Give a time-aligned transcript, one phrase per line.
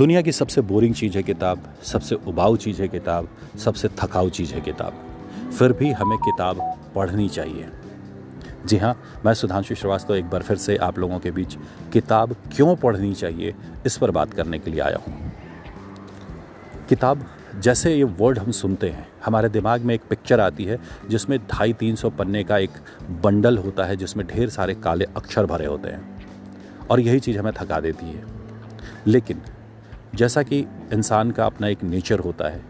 [0.00, 4.54] दुनिया की सबसे बोरिंग चीज़ है किताब, सबसे उबाऊ चीज़ है किताब, सबसे थकाऊ चीज़
[4.54, 4.94] है किताब।
[5.50, 7.68] फिर भी हमें किताब पढ़नी चाहिए।
[8.66, 11.56] जी हाँ मैं सुधांशु श्रीवास्तव एक बार फिर से आप लोगों के बीच
[11.92, 13.54] किताब क्यों पढ़नी चाहिए,
[13.86, 15.32] इस पर बात करने के लिए आया हूँ।
[16.88, 17.26] किताब,
[17.58, 20.78] जैसे ये वर्ड हम सुनते हैं, हमारे दिमाग में एक पिक्चर आती है,
[21.10, 22.70] जिसमें ढाई तीन सौ पन्ने का एक
[23.10, 26.26] बंडल होता है, जिसमें ढेर सारे काले अक्षर भरे होते हैं।
[26.90, 28.24] और यही चीज़ हमें थका देती है।
[29.06, 29.42] लेकिन
[30.14, 32.62] जैसा कि इंसान का अपना एक नेचर होता है,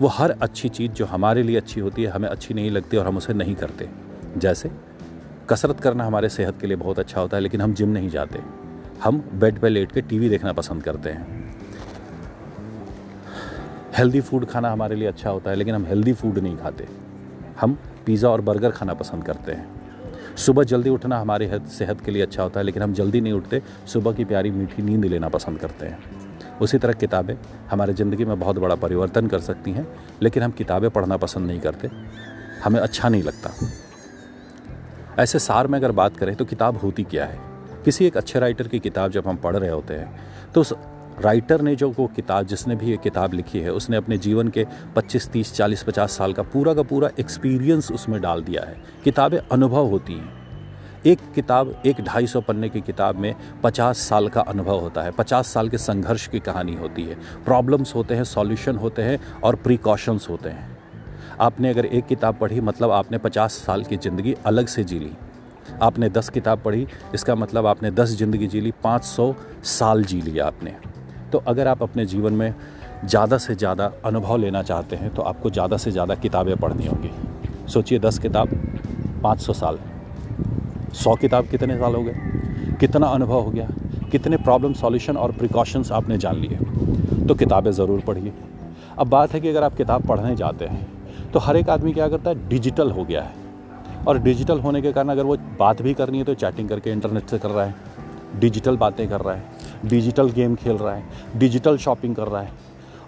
[0.00, 3.06] वो हर अच्छी चीज़ जो हमारे लिए अच्छी होती है, हमें अच्छी नहीं लगती और
[3.06, 3.88] हम उसे नहीं करते।
[4.36, 4.70] जैसे,
[5.50, 8.38] कसरत करना हमारे सेहत के लिए बहुत अच्छा होता है, लेकिन हम जिम नहीं जाते।
[9.04, 11.44] हम बेड पर लेट के टीवी देखना पसंद करते हैं।
[13.96, 16.88] हेल्दी फ़ूड खाना हमारे लिए अच्छा होता है, लेकिन हम हेल्दी फ़ूड नहीं खाते।
[17.60, 19.66] हम पिज़्ज़ा और बर्गर खाना पसंद करते हैं।
[20.36, 23.62] सुबह जल्दी उठना हमारे सेहत के लिए अच्छा होता है, लेकिन हम जल्दी नहीं उठते।
[23.86, 26.23] सुबह की प्यारी मीठी नींद लेना पसंद करते हैं।
[26.62, 27.34] उसी तरह किताबें
[27.70, 29.86] हमारे ज़िंदगी में बहुत बड़ा परिवर्तन कर सकती हैं
[30.22, 31.90] लेकिन हम किताबें पढ़ना पसंद नहीं करते।
[32.64, 33.50] हमें अच्छा नहीं लगता।
[35.22, 37.38] ऐसे सार में अगर बात करें तो किताब होती क्या है?
[37.84, 40.72] किसी एक अच्छे राइटर की किताब जब हम पढ़ रहे होते हैं तो उस
[41.20, 44.66] राइटर ने जो वो किताब जिसने भी ये किताब लिखी है उसने अपने जीवन के
[44.96, 49.38] 25, 30, 40, 50 साल का पूरा का पूरा एक्सपीरियंस उसमें डाल दिया है। किताबें
[49.38, 50.43] अनुभव होती हैं।
[51.06, 55.10] एक किताब, एक ढाई सौ पन्ने की किताब में पचास साल का अनुभव होता है।
[55.10, 59.56] पचास साल के संघर्ष की कहानी होती है। प्रॉब्लम्स होते हैं, सॉल्यूशन होते हैं और
[59.56, 60.72] प्रिकॉशंस होते हैं।
[61.40, 65.12] आपने अगर एक किताब पढ़ी मतलब आपने पचास साल की ज़िंदगी अलग से जी ली।
[65.82, 70.20] आपने दस किताब पढ़ी, इसका मतलब आपने दस ज़िंदगी जी ली, पाँच सौ साल जी
[70.22, 70.74] लिया आपने।
[71.32, 72.54] तो अगर आप अपने जीवन में
[73.04, 77.10] ज़्यादा से ज़्यादा अनुभव लेना चाहते हैं तो आपको ज़्यादा से ज़्यादा किताबें पढ़नी होंगी।
[77.68, 78.48] सोचिए, दस किताब,
[79.22, 79.78] पाँच सौ साल।
[80.94, 82.76] सौ किताब कितने साल हो गए?
[82.80, 83.68] कितना अनुभव हो गया?
[84.12, 86.58] कितने प्रॉब्लम सॉल्यूशन और प्रिकॉशंस आपने जान लिए?
[87.26, 88.32] तो किताबें ज़रूर पढ़िए।
[88.98, 92.08] अब बात है कि अगर आप किताब पढ़ने जाते हैं तो हर एक आदमी क्या
[92.08, 92.48] करता है?
[92.48, 93.42] डिजिटल हो गया है।
[94.06, 97.28] और डिजिटल होने के कारण अगर वो बात भी करनी है तो चैटिंग करके इंटरनेट
[97.28, 97.74] से कर रहा है।
[98.40, 102.52] डिजिटल बातें कर रहा है। डिजिटल गेम खेल रहा है। डिजिटल शॉपिंग कर रहा है।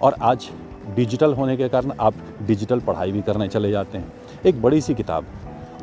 [0.03, 0.49] और आज
[0.97, 4.13] डिजिटल होने के कारण आप डिजिटल पढ़ाई भी करने चले जाते हैं।
[4.47, 5.25] एक बड़ी सी किताब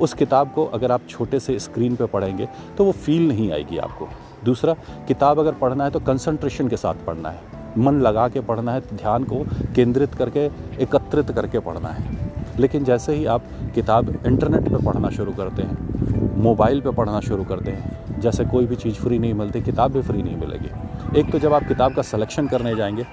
[0.02, 3.78] उस किताब को अगर आप छोटे से स्क्रीन पर पढ़ेंगे तो वो फील नहीं आएगी
[3.78, 4.08] आपको।
[4.46, 4.74] दूसरा,
[5.08, 7.42] किताब अगर पढ़ना है तो कंसंट्रेशन के साथ पढ़ना है।
[7.78, 9.46] मन लगा के पढ़ना है, ध्यान को
[9.76, 10.46] केंद्रित करके,
[10.80, 13.44] एकत्रित करके पढ़ना है। लेकिन जैसे ही आप
[13.76, 18.66] किताब इंटरनेट पे पढ़ना शुरू करते हैं मोबाइल पे पढ़ना शुरू करते हैं, जैसे कोई
[18.66, 21.96] भी चीज़ फ्री नहीं मिलती, किताब भी फ्री नहीं मिलेगी। एक तो जब आप किताब
[21.96, 23.06] का सिलेक्शन करने जाएँगे,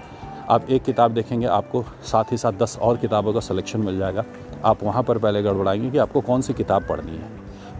[0.51, 4.25] आप एक किताब देखेंगे, आपको साथ ही साथ दस और किताबों का सिलेक्शन मिल जाएगा।
[4.65, 7.29] आप वहाँ पर पहले गड़बड़ाएँगे कि आपको कौन सी किताब पढ़नी है।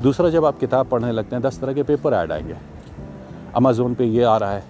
[0.03, 2.57] दूसरा, जब आप किताब पढ़ने लगते हैं, दस तरह के पेपर ऐड आएँगे।
[3.57, 4.65] अमेज़ोन पे ये आ रहा है,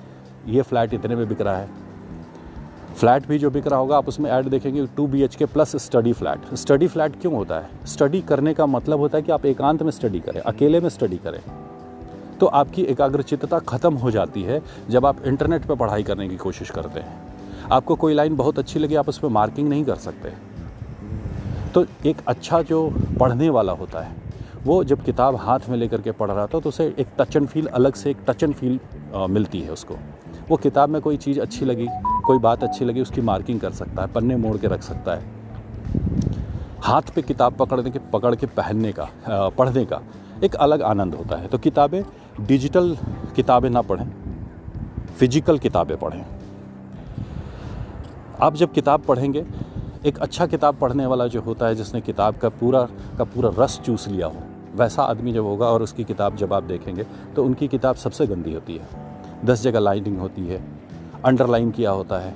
[0.47, 1.69] ये फ्लैट इतने में बिक रहा है।
[2.97, 5.77] फ्लैट भी जो बिक रहा होगा, आप उसमें ऐड देखेंगे two B H K plus
[5.77, 6.55] study flat.
[6.55, 7.87] Study flat क्यों होता है?
[7.87, 11.17] स्टडी करने का मतलब होता है कि आप एकांत में स्टडी करें, अकेले में स्टडी
[11.17, 11.41] करें।
[12.41, 16.71] तो आपकी एकाग्रचितता खत्म हो जाती है जब आप इंटरनेट पर पढ़ाई करने की कोशिश
[16.71, 17.19] करते हैं।
[17.73, 20.50] आपको कोई लाइन बहुत अच्छी लगी, आप उस पर मार्किंग नहीं कर सकते।
[21.75, 22.79] तो एक अच्छा जो
[23.21, 24.15] पढ़ने वाला होता है,
[24.65, 27.47] वो जब किताब हाथ में लेकर के पढ़ रहा था तो उसे एक टच एंड
[27.49, 28.79] फील अलग से एक टच एंड फील
[29.31, 29.97] मिलती है उसको।
[30.49, 31.87] वो किताब में कोई चीज़ अच्छी लगी,
[32.27, 35.39] कोई बात अच्छी लगी, उसकी मार्किंग कर सकता है, पन्ने मोड़ के रख सकता है।
[36.83, 40.01] हाथ पे किताब पकड़ने के, पकड़ के पहनने का पढ़ने का
[40.45, 42.03] एक अलग आनंद होता है। तो किताबें
[42.41, 42.97] डिजिटल
[43.37, 44.07] किताबें ना पढ़ें
[45.19, 46.25] फ़िज़िकल किताबें पढ़ें।
[48.41, 49.45] आप जब किताब पढ़ेंगे
[50.07, 52.83] एक अच्छा किताब पढ़ने वाला जो होता है, जिसने किताब का पूरा
[53.19, 54.43] का पूरा रस चूस लिया हो,
[54.75, 57.05] वैसा आदमी जब होगा और उसकी किताब जब आप देखेंगे
[57.37, 60.63] तो उनकी किताब सबसे गंदी होती है। दस जगह लाइनिंग होती है,
[61.25, 62.35] अंडरलाइन किया होता है,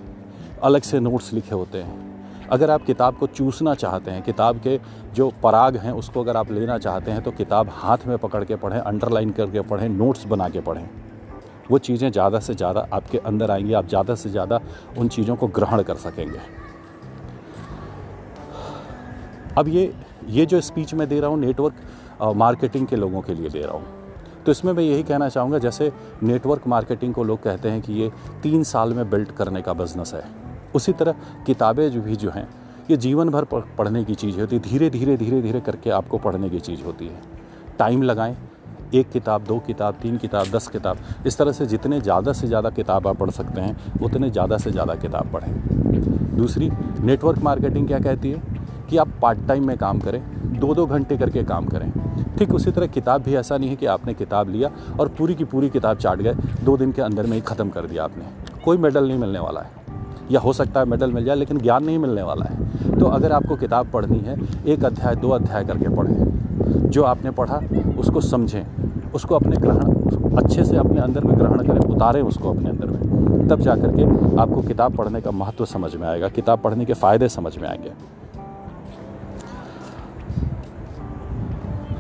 [0.63, 4.79] अलग से नोट्स लिखे होते हैं। अगर आप किताब को चूसना चाहते हैं, किताब के
[5.15, 8.57] जो पराग हैं, उसको अगर आप लेना चाहते हैं तो किताब हाथ में पकड़ के
[8.57, 10.89] पढ़ें, अंडरलाइन करके पढ़ें, नोट्स बना के पढ़ें।
[11.71, 14.61] वो चीज़ें ज़्यादा से ज़्यादा आपके अंदर आएँगी, आप ज़्यादा से ज़्यादा
[14.99, 16.39] उन चीज़ों को ग्रहण कर सकेंगे।
[19.59, 19.93] अब ये
[20.29, 21.75] ये जो स्पीच मैं दे रहा हूँ नेटवर्क
[22.37, 23.85] मार्केटिंग के लोगों के लिए दे रहा हूँ।
[24.47, 25.91] तो इसमें मैं यही कहना चाहूँगा, जैसे
[26.23, 28.11] नेटवर्क मार्केटिंग को लोग कहते हैं कि ये
[28.43, 30.23] तीन साल में बिल्ड करने का बिज़नेस है।
[30.75, 31.15] उसी तरह
[31.47, 32.49] किताबें जो भी जो हैं,
[32.91, 36.51] ये जीवन भर पढ़ने की चीज़ होती है धीरे धीरे धीरे धीरे करके आपको पढ़ने
[36.51, 37.21] की चीज़ होती है।
[37.79, 38.37] टाइम लगाएँ,
[38.95, 42.71] एक किताब, दो किताब, तीन किताब, दस किताब, इस तरह से जितने ज़्यादा से ज़्यादा
[42.71, 47.99] किताब आप पढ़ सकते हैं, उतने ज़्यादा से ज़्यादा किताब पढ़ें। दूसरी नेटवर्क मार्केटिंग क्या
[48.01, 48.54] कहती है?
[48.91, 50.23] कि आप पार्ट टाइम में काम करें
[50.61, 51.93] दो दो घंटे करके काम करें।
[52.39, 54.71] ठीक उसी तरह किताब भी ऐसा नहीं है कि आपने किताब लिया
[55.01, 56.35] और पूरी की पूरी किताब चाट गए,
[56.65, 58.25] दो दिन के अंदर में ही ख़त्म कर दिया आपने।
[58.65, 59.71] कोई मेडल नहीं मिलने वाला है।
[60.31, 62.65] या हो सकता है मेडल मिल जाए, लेकिन ज्ञान नहीं मिलने वाला है।
[62.99, 64.37] तो अगर आपको किताब पढ़नी है,
[64.67, 66.35] एक अध्याय, दो अध्याय करके पढ़ें।
[66.91, 67.61] जो आपने पढ़ा,
[67.99, 68.67] उसको समझें।
[69.15, 69.95] उसको अपने ग्रहण,
[70.37, 73.89] अच्छे से अपने अंदर में ग्रहण करें, उतारें उसको अपने अंदर में। तब जा कर
[73.89, 74.03] के
[74.41, 78.24] आपको किताब पढ़ने का महत्व समझ में आएगा, किताब पढ़ने के फ़ायदे समझ में आएँगे।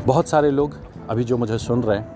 [0.07, 0.75] बहुत सारे लोग
[1.11, 2.15] अभी जो मुझे सुन रहे हैं,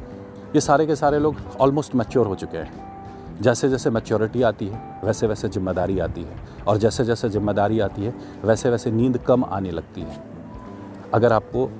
[0.54, 5.00] ये सारे के सारे लोग ऑलमोस्ट मैच्योर हो चुके हैं। जैसे जैसे मैच्योरिटी आती है,
[5.04, 6.36] वैसे वैसे ज़िम्मेदारी आती है।
[6.66, 8.14] और जैसे जैसे ज़िम्मेदारी आती है,
[8.44, 10.22] वैसे वैसे नींद कम आने लगती है।
[11.14, 11.70] अगर आपको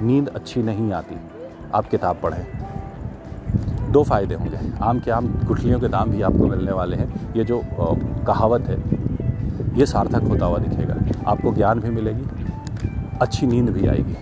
[0.00, 1.16] नींद अच्छी नहीं आती,
[1.74, 6.72] आप किताब पढ़ें। दो फ़ायदे होंगे। आम के आम गुठलियों के दाम भी आपको मिलने
[6.72, 7.62] वाले हैं। ये जो
[8.26, 8.80] कहावत है,
[9.78, 10.96] ये सार्थक होता हुआ दिखेगा।
[11.30, 12.26] आपको ज्ञान भी मिलेगी,
[13.22, 14.16] अच्छी नींद भी आएगी।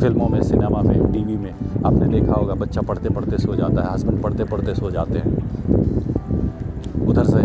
[0.00, 1.54] फ़िल्मों में, सिनेमा में, टीवी में,
[1.86, 7.06] आपने देखा होगा, बच्चा पढ़ते पढ़ते सो जाता है, हस्बैंड पढ़ते पढ़ते सो जाते हैं।
[7.06, 7.42] उधर से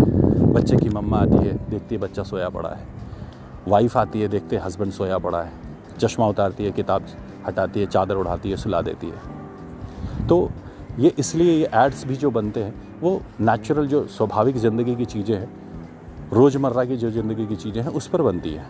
[0.54, 2.88] बच्चे की मम्मा आती है, देखती है बच्चा सोया पड़ा है।
[3.68, 5.52] वाइफ आती है, देखते हस्बैंड सोया पड़ा है।
[6.00, 7.06] चश्मा उतारती है, किताब
[7.48, 10.52] हटाती है, चादर उड़ाती है, सुला देती है। तो
[11.00, 15.36] ये इसलिए ये एड्स भी जो बनते हैं, वो नेचुरल जो स्वाभाविक ज़िंदगी की चीज़ें
[15.38, 15.50] हैं,
[16.34, 18.66] रोज़मर्रा की जो ज़िंदगी की चीज़ें हैं, उस पर बनती है।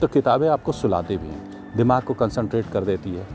[0.00, 3.26] तो किताबें आपको सुलाते भी हैं। दिमाग को कंसंट्रेट कर देती है।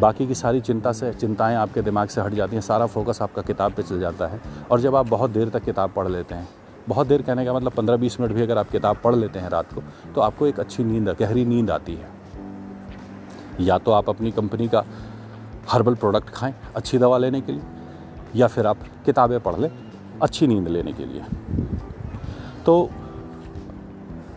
[0.00, 3.42] बाकी की सारी चिंता से, चिंताएँ आपके दिमाग से हट जाती हैं, सारा फोकस आपका
[3.42, 6.48] किताब पे चल जाता है। और जब आप बहुत देर तक किताब पढ़ लेते हैं,
[6.88, 9.48] बहुत देर कहने का मतलब पंद्रह बीस मिनट भी अगर आप किताब पढ़ लेते हैं
[9.48, 9.82] रात को
[10.14, 12.08] तो आपको एक अच्छी नींद, गहरी नींद आती है।
[13.60, 14.84] या तो आप अपनी कंपनी का
[15.70, 17.62] हर्बल प्रोडक्ट खाएँ, अच्छी दवा लेने के लिए,
[18.36, 19.70] या फिर आप किताबें पढ़ लें,
[20.22, 21.22] अच्छी नींद लेने के लिए।
[22.66, 22.90] तो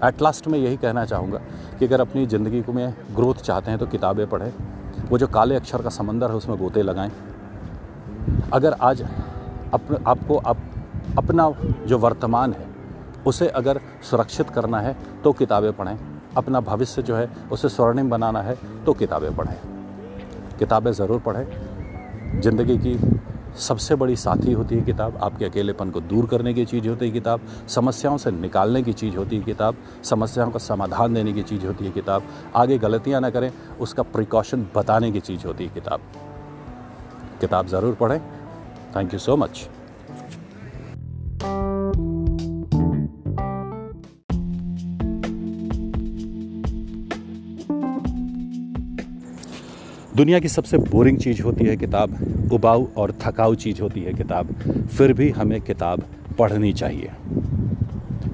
[0.03, 1.39] एट लास्ट मैं यही कहना चाहूँगा
[1.79, 4.51] कि अगर अपनी ज़िंदगी को में ग्रोथ चाहते हैं तो किताबें पढ़ें
[5.09, 7.11] वो जो काले अक्षर का समंदर है उसमें गोते लगाएँ।
[8.53, 10.57] अगर आज अप, आपको अप,
[11.17, 11.49] अपना
[11.87, 12.67] जो वर्तमान है
[13.27, 13.79] उसे अगर
[14.09, 15.97] सुरक्षित करना है तो किताबें पढ़ें।
[16.37, 19.55] अपना भविष्य जो है उसे स्वर्णिम बनाना है तो किताबें पढ़ें।
[20.59, 22.95] किताबें ज़रूर पढ़ें। ज़िंदगी की
[23.57, 27.11] सबसे बड़ी साथी होती है किताब, आपके अकेलेपन को दूर करने की चीज़ होती है
[27.11, 31.65] किताब, समस्याओं से निकालने की चीज़ होती है किताब, समस्याओं का समाधान देने की चीज़
[31.65, 32.23] होती है किताब,
[32.55, 36.01] आगे गलतियाँ ना करें, उसका प्रिकॉशन बताने की चीज़ होती है किताब।
[37.41, 38.19] किताब ज़रूर पढ़ें।
[38.95, 39.69] थैंक यू सो मच
[50.19, 52.15] दुनिया की सबसे बोरिंग चीज़ होती है किताब,
[52.53, 54.51] उबाऊ और थकाऊ चीज़ होती है किताब।
[54.97, 56.03] फिर भी हमें किताब
[56.39, 57.11] पढ़नी चाहिए।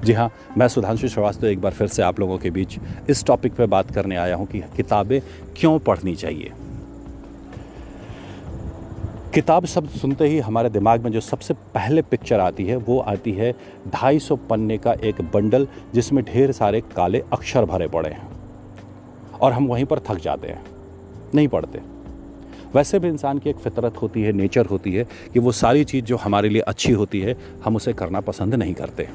[0.04, 0.28] जी हाँ
[0.58, 2.78] मैं सुधांशु श्रीवास्तव एक बार फिर से आप लोगों के बीच
[3.10, 5.20] इस टॉपिक पर बात करने आया हूँ कि किताबें
[5.56, 6.52] क्यों पढ़नी चाहिए।
[9.34, 13.32] किताब शब्द सुनते ही हमारे दिमाग में जो सबसे पहले पिक्चर आती है, वो आती
[13.32, 13.54] है
[13.92, 18.28] 250 पन्ने का एक बंडल जिसमें ढेर सारे काले अक्षर भरे पड़े हैं
[19.40, 20.75] और हम वहीं पर थक जाते हैं।
[21.34, 21.80] नहीं पढ़ते।
[22.74, 26.04] वैसे भी इंसान की एक फितरत होती है, नेचर होती है कि वो सारी चीज़
[26.04, 29.08] जो हमारे लिए अच्छी होती है, हम उसे करना पसंद नहीं करते।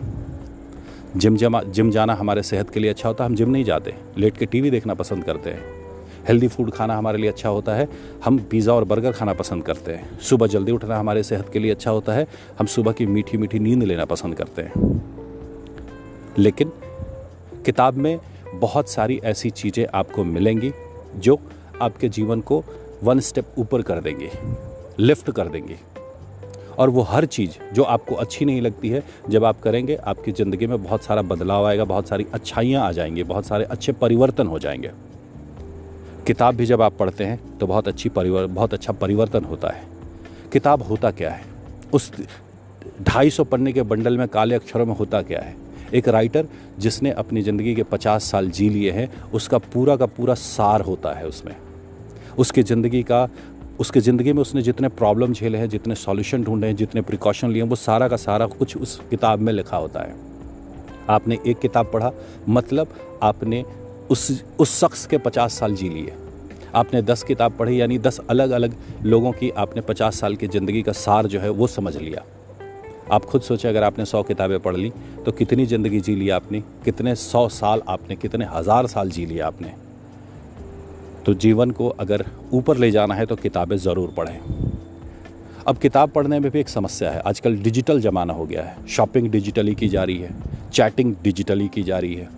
[1.17, 3.93] जिम जमा, जिम जाना हमारे सेहत के लिए अच्छा होता है, हम जिम नहीं जाते।
[4.17, 5.81] लेट के टीवी देखना पसंद करते हैं।
[6.27, 7.87] हेल्दी फ़ूड खाना हमारे लिए अच्छा होता है,
[8.25, 11.71] हम पिज़्ज़ा और बर्गर खाना पसंद करते हैं। सुबह जल्दी उठना हमारे सेहत के लिए
[11.71, 12.27] अच्छा होता है,
[12.59, 14.71] हम सुबह की मीठी मीठी नींद लेना पसंद करते हैं।
[16.37, 16.71] लेकिन
[17.65, 18.19] किताब में
[18.55, 20.71] बहुत सारी ऐसी चीज़ें आपको मिलेंगी
[21.15, 21.39] जो
[21.81, 22.63] आपके जीवन को
[23.03, 24.31] वन स्टेप ऊपर कर देंगे
[24.99, 25.77] लिफ्ट कर देंगे।
[26.79, 30.67] और वो हर चीज़ जो आपको अच्छी नहीं लगती है, जब आप करेंगे, आपकी ज़िंदगी
[30.67, 34.59] में बहुत सारा बदलाव आएगा, बहुत सारी अच्छाइयाँ आ जाएँगी, बहुत सारे अच्छे परिवर्तन हो
[34.59, 34.91] जाएँगे।
[36.27, 39.83] किताब भी जब आप पढ़ते हैं तो बहुत अच्छी परिवर, बहुत अच्छा परिवर्तन होता है।
[40.53, 41.43] किताब होता क्या है?
[41.93, 42.11] उस
[43.01, 45.55] ढाई सौ पन्ने के बंडल में, काले अक्षरों में होता क्या है?
[45.93, 46.47] एक राइटर
[46.79, 51.13] जिसने अपनी ज़िंदगी के पचास साल जी लिए हैं, उसका पूरा का पूरा सार होता
[51.13, 51.55] है उसमें।
[52.37, 53.27] उसकी ज़िंदगी का,
[53.79, 57.61] उसकी ज़िंदगी में उसने जितने प्रॉब्लम झेले हैं, जितने सॉल्यूशन ढूंढे हैं, जितने प्रिकॉशन लिए
[57.63, 60.15] हैं, वो सारा का सारा कुछ उस किताब में लिखा होता है।
[61.09, 62.11] आपने एक किताब पढ़ा
[62.49, 63.63] मतलब आपने
[64.09, 66.13] उस उस शख्स के पचास साल जी लिए।
[66.75, 70.81] आपने दस किताब पढ़ी, यानी दस अलग अलग लोगों की आपने पचास साल की ज़िंदगी
[70.81, 72.23] का सार जो है, वो समझ लिया।
[73.11, 74.91] आप खुद सोचें, अगर आपने सौ किताबें पढ़ ली
[75.25, 76.61] तो कितनी ज़िंदगी जी ली आपने?
[76.85, 79.73] कितने सौ साल आपने, कितने हज़ार साल जी लिया आपने?
[81.25, 84.39] तो जीवन को अगर ऊपर ले जाना है तो किताबें ज़रूर पढ़ें।
[85.67, 89.27] अब किताब पढ़ने में भी एक समस्या है। आजकल डिजिटल ज़माना हो गया है। शॉपिंग
[89.27, 90.35] डिजिटली की जा रही है।
[90.73, 92.29] चैटिंग डिजिटली की जा रही है।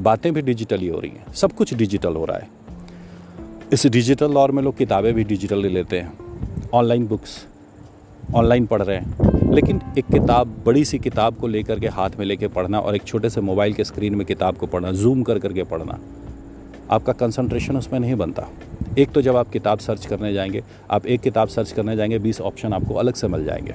[0.00, 2.48] बातें भी डिजिटली हो रही हैं। सब कुछ डिजिटल हो रहा है।
[3.72, 6.12] इस डिजिटल दौर में लोग किताबें भी डिजिटली लेते हैं।
[6.74, 7.46] ऑनलाइन बुक्स,
[8.34, 12.26] ऑनलाइन पढ़ रहे हैं। लेकिन एक किताब, बड़ी सी किताब को लेकर के हाथ में
[12.26, 15.38] लेके पढ़ना और एक छोटे से मोबाइल के स्क्रीन में किताब को पढ़ना, जूम कर
[15.38, 15.98] करके पढ़ना
[16.92, 18.46] आपका कंसंट्रेशन उसमें नहीं बनता।
[18.98, 22.40] एक तो जब आप किताब सर्च करने जाएँगे, आप एक किताब सर्च करने जाएँगे, बीस
[22.40, 23.74] ऑप्शन आपको अलग से मिल जाएँगे।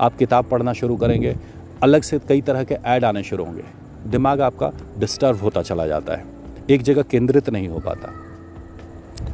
[0.00, 1.36] आप किताब पढ़ना शुरू करेंगे,
[1.82, 3.62] अलग से कई तरह के ऐड आने शुरू होंगे।
[4.06, 6.24] दिमाग आपका डिस्टर्ब होता चला जाता है।
[6.70, 8.12] एक जगह केंद्रित नहीं हो पाता।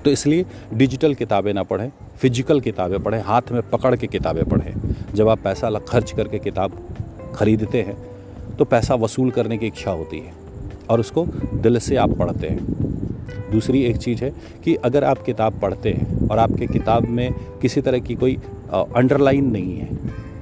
[0.04, 4.72] तो इसलिए डिजिटल किताबें ना पढ़ें फ़िज़िकल किताबें पढ़ें, हाथ में पकड़ के किताबें पढ़ें।
[5.14, 6.82] जब आप पैसा खर्च करके किताब
[7.34, 7.96] खरीदते हैं
[8.56, 10.45] तो पैसा वसूल करने की इच्छा होती है।
[10.90, 11.24] और उसको
[11.54, 14.32] दिल से आप पढ़ते हैं। दूसरी एक चीज़ है
[14.64, 18.34] कि अगर आप किताब पढ़ते हैं और आपके किताब में किसी तरह की कोई
[18.72, 19.88] अंडरलाइन नहीं है,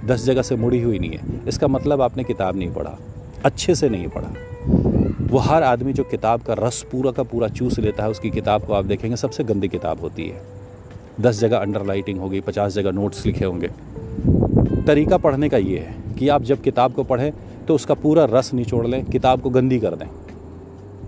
[0.06, 2.98] दस जगह से मुड़ी हुई नहीं है, इसका मतलब आपने किताब नहीं पढ़ा,
[3.44, 4.32] अच्छे से नहीं पढ़ा।
[5.24, 8.64] वो हर आदमी जो किताब का रस पूरा का पूरा चूस लेता है, उसकी किताब
[8.64, 10.42] को आप देखेंगे, सबसे गंदी किताब होती है।
[11.20, 13.70] दस जगह अंडरलाइटिंग होगी, पचास जगह नोट्स लिखे होंगे।
[14.86, 17.32] तरीका पढ़ने का ये है कि आप जब किताब को पढ़ें
[17.66, 20.06] तो उसका पूरा रस निचोड़ लें, किताब को गंदी कर दें।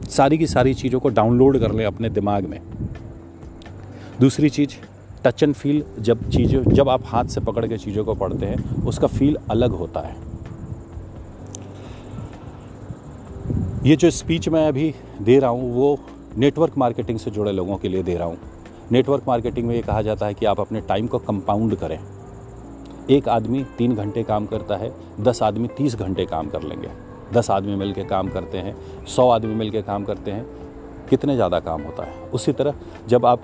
[0.09, 2.61] सारी की सारी चीज़ों को डाउनलोड कर लें अपने दिमाग में।
[4.21, 4.77] दूसरी चीज़
[5.25, 8.85] टच एंड फील जब चीज़ें, जब आप हाथ से पकड़ के चीज़ों को पढ़ते हैं,
[8.85, 10.15] उसका फील अलग होता है।
[13.87, 15.99] ये जो स्पीच मैं अभी दे रहा हूँ, वो
[16.39, 18.37] नेटवर्क मार्केटिंग से जुड़े लोगों के लिए दे रहा हूँ।
[18.93, 21.99] नेटवर्क मार्केटिंग में ये कहा जाता है कि आप अपने टाइम को कंपाउंड करें।
[23.11, 26.89] एक आदमी तीन घंटे काम करता है, दस आदमी तीस घंटे काम कर लेंगे।
[27.33, 30.47] दस आदमी मिल के काम करते हैं, सौ आदमी मिल के काम करते हैं,
[31.11, 32.12] कितने ज़्यादा काम होता है?
[32.30, 32.75] उसी तरह
[33.09, 33.40] जब आप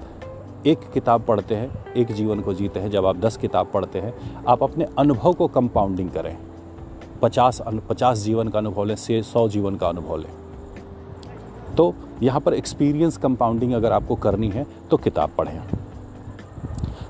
[0.67, 4.15] एक किताब पढ़ते हैं, एक जीवन को जीते हैं, जब आप दस किताब पढ़ते हैं,
[4.49, 6.37] आप अपने अनुभव को कंपाउंडिंग करें।
[7.23, 10.31] पचास पचास जीवन का अनुभव लें, से सौ जीवन का अनुभव लें।
[11.77, 15.61] तो यहाँ पर एक्सपीरियंस कंपाउंडिंग अगर आपको करनी है तो किताब पढ़ें।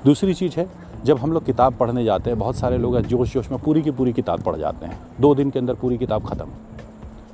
[0.04, 0.68] दूसरी चीज़ है
[1.04, 3.90] जब हम लोग किताब पढ़ने जाते हैं, बहुत सारे लोग जोश जोश में पूरी की
[3.90, 6.47] पूरी किताब पढ़ जाते हैं। दो दिन के अंदर पूरी किताब ख़त्म।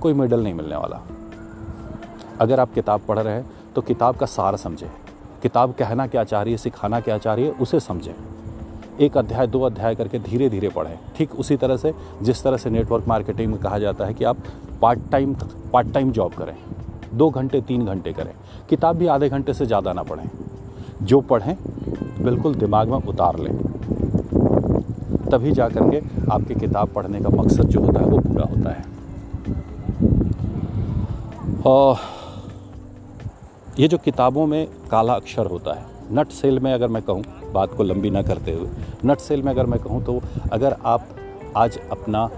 [0.01, 1.01] कोई मेडल नहीं मिलने वाला।
[2.41, 4.89] अगर आप किताब पढ़ रहे हैं तो किताब का सार समझें।
[5.43, 8.15] किताब कहना क्या चाह रही है, सिखाना क्या चाह रही है, उसे समझें।
[9.01, 12.71] एक अध्याय, दो अध्याय करके धीरे धीरे पढ़ें। ठीक उसी तरह से, जिस तरह से
[12.71, 14.37] नेटवर्क मार्केटिंग में कहा जाता है कि आप
[14.83, 15.35] part time
[15.73, 16.57] part time job करें।
[17.15, 18.33] दो घंटे, तीन घंटे करें।
[18.69, 20.29] किताब भी आधे घंटे से ज़्यादा ना पढ़ें।
[21.02, 21.57] जो पढ़ें,
[22.21, 23.57] बिल्कुल दिमाग में उतार लें।
[25.31, 25.99] तभी जा कर के
[26.33, 28.85] आपकी किताब पढ़ने का मकसद जो होता है, वो पूरा होता है।
[31.67, 31.97] और
[33.78, 37.73] ये जो किताबों में काला अक्षर होता है, नट सेल में अगर मैं कहूँ, बात
[37.73, 38.69] को लंबी ना करते हुए,
[39.05, 40.21] नट सेल में अगर मैं कहूँ तो
[40.52, 41.09] अगर आप
[41.57, 42.28] आज अपना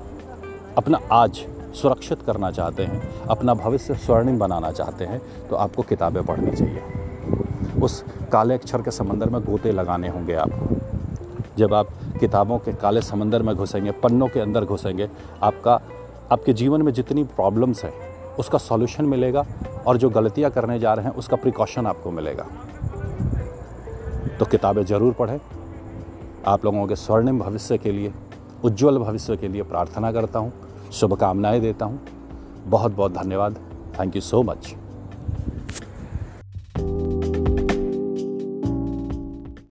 [0.79, 6.23] अपना आज सुरक्षित करना चाहते हैं, अपना भविष्य स्वर्णिम बनाना चाहते हैं तो आपको किताबें
[6.27, 6.83] पढ़नी चाहिए।
[7.83, 10.77] उस काले अक्षर के समंदर में गोते लगाने होंगे आपको
[11.59, 11.89] जब आप
[12.21, 15.09] किताबों के काले समंदर में घुसेंगे, पन्नों के अंदर घुसेंगे,
[15.43, 15.81] आपका,
[16.33, 17.93] आपके जीवन में जितनी प्रॉब्लम्स हैं,
[18.39, 19.45] उसका सॉल्यूशन मिलेगा
[19.87, 22.47] और जो गलतियाँ करने जा रहे हैं, उसका प्रिकॉशन आपको मिलेगा।
[24.39, 25.41] तो किताबें ज़रूर पढ़ें।
[26.47, 28.13] आप लोगों के स्वर्णिम भविष्य के लिए,
[28.65, 30.53] उज्जवल भविष्य के लिए प्रार्थना करता हूँ।
[30.93, 32.01] शुभकामनाएँ देता हूँ।
[32.67, 33.57] बहुत बहुत धन्यवाद।
[34.01, 34.75] Thank you so much